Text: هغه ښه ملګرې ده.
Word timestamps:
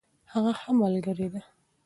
هغه 0.31 0.51
ښه 0.59 0.69
ملګرې 0.81 1.27
ده. 1.33 1.41